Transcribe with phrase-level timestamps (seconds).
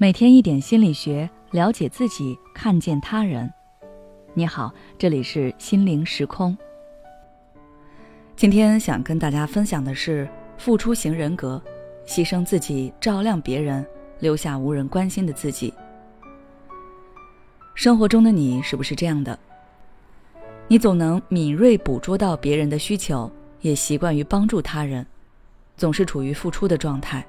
[0.00, 3.52] 每天一点心理学，了解自己，看见他人。
[4.32, 6.56] 你好，这里是心灵时空。
[8.36, 11.60] 今天想跟大家分享的是付出型人格，
[12.06, 13.84] 牺牲自己照亮别人，
[14.20, 15.74] 留下无人关心的自己。
[17.74, 19.36] 生活中的你是不是这样的？
[20.68, 23.28] 你总能敏锐捕捉到别人的需求，
[23.62, 25.04] 也习惯于帮助他人，
[25.76, 27.26] 总是处于付出的状态。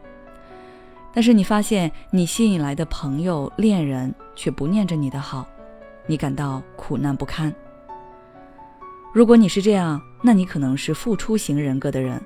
[1.14, 5.48] 但是你发现，你吸引来的朋友、恋人却不念着你的好，
[6.06, 7.54] 你感到苦难不堪。
[9.12, 12.22] 如果你是这样，那你可能是付出型人格的人。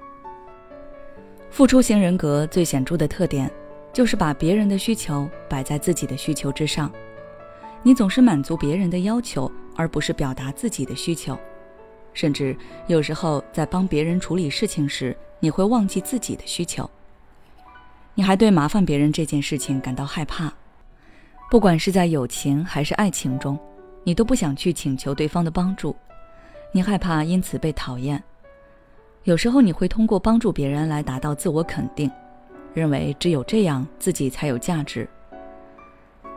[1.49, 3.49] 付出型人格最显著的特点，
[3.93, 6.91] 就是把别人的需求摆在自己的需求之上。
[7.83, 11.37] 你总是满足别人的要求，而不是表达自己的需求。
[12.13, 12.55] 甚至
[12.87, 16.89] 有时候在帮别人处理事情时，你会忘记自己的需求。
[18.15, 20.53] 你还对麻烦别人这件事情感到害怕，
[21.49, 23.57] 不管是在友情还是爱情中，
[24.03, 25.95] 你都不想去请求对方的帮助，
[26.71, 28.21] 你害怕因此被讨厌。
[29.23, 32.11] 有时候你会通过帮助别人来达到自我肯定，
[32.73, 35.09] 认为只有这样自己才有价值。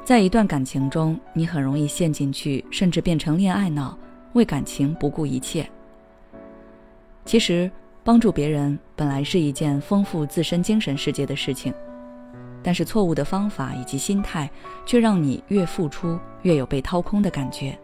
[0.03, 3.99] 在一段感情中，你很容易陷进去，甚至变成恋爱脑，
[4.33, 5.69] 为感情不顾一切。
[7.27, 7.71] 其实。
[8.07, 11.75] 帮助别人本来是一件丰富自身精神世界的事情，
[12.63, 14.49] 但是错误的方法以及心态
[14.87, 17.77] 却让你越付出越有被掏空的感觉。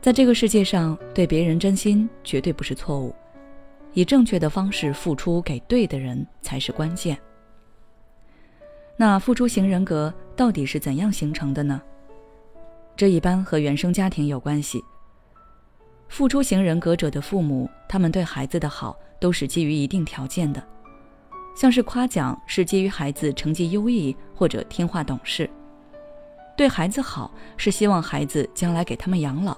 [0.00, 3.14] 在这个世界上，对别人真心绝对不是错误，
[3.92, 7.18] 以正确的方式付出给对的人才是关键。
[8.96, 11.78] 那付出型人格到底是怎样形成的呢？
[12.96, 14.82] 这一般和原生家庭有关系。
[16.08, 20.62] 付出型人格者的父母，他们对孩子的好都是基于一定条件的，
[21.54, 25.48] 像是夸奖是基于孩子成绩优异或者听话懂事，
[26.56, 29.56] 对孩子好是希望孩子将来给他们养老。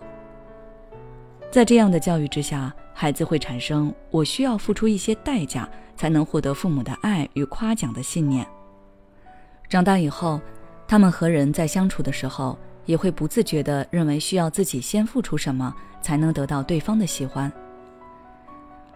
[1.50, 8.46] 在这样的教育之下，孩子会产生我需要付出一些代价才能获得父母的爱与夸奖的信念。
[9.68, 10.40] 长大以后，
[10.86, 12.58] 他们和人在相处的时候。
[12.90, 17.50] 也会不自觉地认为需要自己先付出什么才能得到对方的喜欢。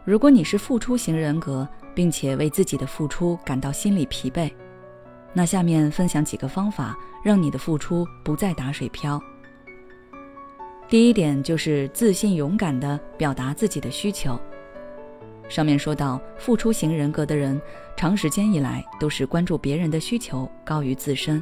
[0.05, 4.50] 如果你是付出型人格，并且为自己的付出感到心理疲惫，
[5.32, 9.22] 那下面分享几个方法，让你的付出不再打水漂。
[10.88, 14.37] 第一点就是自信勇敢地表达自己的需求。
[15.49, 17.62] 上面说到，付出型人格的人，
[17.97, 21.41] 长时间以来都是关注别人的需求高于自身。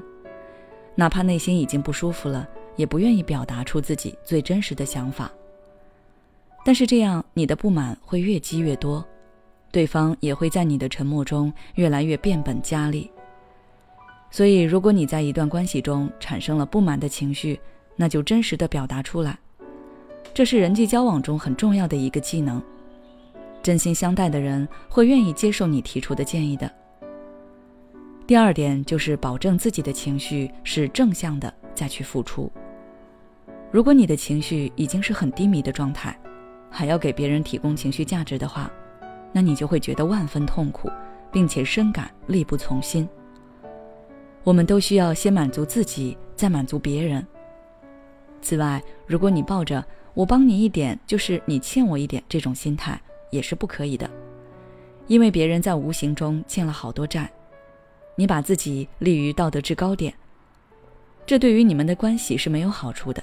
[0.94, 5.30] 哪怕内心已经不舒服了，也不愿意表达出自己最真实的想法。
[6.64, 9.04] 但是这样，你的不满会越积越多，
[9.70, 13.10] 对方也会在你的沉默中越来越变本加厉。
[14.30, 17.58] 所以，如果你在一段关系中产生了不满的情绪，
[17.96, 19.38] 那就真实的表达出来，
[20.32, 22.62] 这是人际交往中很重要的一个技能。
[23.62, 26.70] 真心相待的人会愿意接受你提出的建议的。
[28.26, 32.50] 第二点就是保证自己的情绪是正向的，再去付出。
[33.70, 36.16] 如果你的情绪已经是很低迷的状态，
[36.70, 38.70] 还要给别人提供情绪价值的话，
[39.32, 40.88] 那你就会觉得万分痛苦，
[41.30, 43.08] 并且深感力不从心。
[44.44, 47.26] 我们都需要先满足自己，再满足别人。
[48.40, 49.84] 此外，如果你抱着
[50.14, 53.00] “我帮你一点就是你欠我一点”这种心态，
[53.30, 54.08] 也是不可以的，
[55.06, 57.30] 因为别人在无形中欠了好多债。
[58.14, 60.12] 你把自己立于道德制高点，
[61.24, 63.22] 这对于你们的关系是没有好处的。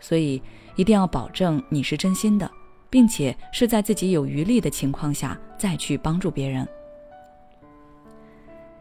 [0.00, 0.42] 所以
[0.76, 2.50] 一定要保证你是真心的，
[2.90, 6.66] 并且是在自己有余力的情况下再去帮助别人。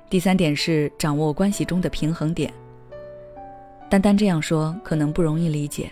[0.10, 2.54] 第三点是掌握关系中的平衡点。
[3.90, 5.92] 单单这样说可能不容易理解，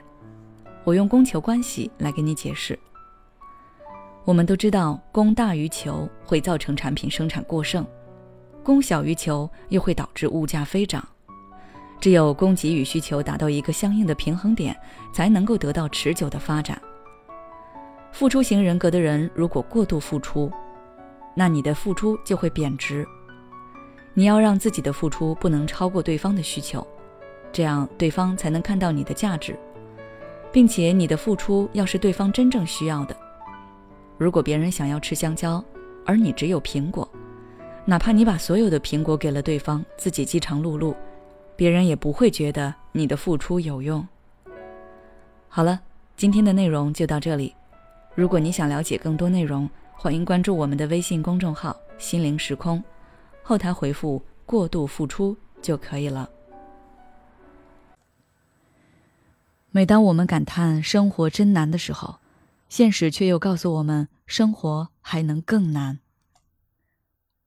[0.83, 2.77] 我用供求关系来给你解释。
[4.25, 7.85] 我们都知道，供大于求会造成产品生产过剩。
[8.63, 11.07] 供小于求又会导致物价飞涨，
[11.99, 14.75] 只有供给与需求达到一个相应的平衡点，
[15.13, 16.79] 才能够得到持久的发展。
[18.11, 20.51] 付出型人格的人如果过度付出，
[21.33, 23.07] 那你的付出就会贬值。
[24.13, 26.85] 你要让自己的付出不能超过对方的需求，
[27.51, 29.57] 这样对方才能看到你的价值，
[30.51, 33.15] 并且你的付出要是对方真正需要的。
[34.17, 35.63] 如果别人想要吃香蕉，
[36.05, 37.09] 而你只有苹果。
[37.91, 40.95] 哪怕你把所有的苹果给了对方，自己饥肠辘辘，
[41.57, 44.07] 别人也不会觉得你的付出有用。
[45.49, 45.77] 好了，
[46.15, 47.53] 今天的内容就到这里。
[48.15, 52.81] 如果你想了解更多内容，欢迎关注我们的微信公众号“心灵时空”，
[53.43, 56.29] 后台回复“过度付出”就可以了。
[59.71, 62.19] 每当我们感叹生活真难的时候，
[62.69, 65.99] 现实却又告诉我们，生活还能更难。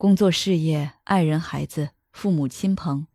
[0.04, 3.06] 工作、事业、爱人、孩子、父母亲朋，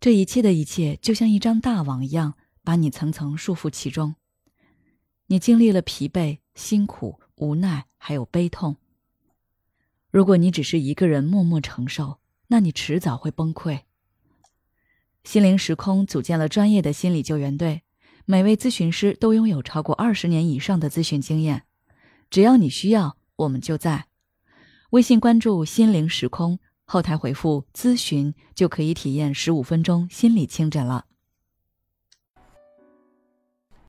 [0.00, 4.14] 这一切的一切，就像一张大网一样，把你层层束缚其中。
[5.26, 8.76] 你经历了疲惫、辛苦、无奈，还有悲痛。
[10.10, 13.80] 如果你只是一个人默默承受，那你迟早会崩溃。
[15.24, 17.82] 心灵时空组建了专业的心理救援队。
[18.24, 21.64] 每位咨询师都拥有超过二十年以上的咨询经验，
[22.30, 24.06] 只要你需要，我们就在。
[24.92, 31.06] 微信关注“心灵时空”，后台回复“咨询”就可以体验十五分钟心理清诊了。